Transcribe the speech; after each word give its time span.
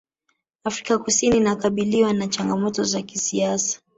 afrika 0.63 0.97
kusini 0.97 1.37
inakabiliwa 1.37 2.13
na 2.13 2.27
changamoto 2.27 2.83
za 2.83 3.01
kisiasa 3.01 3.81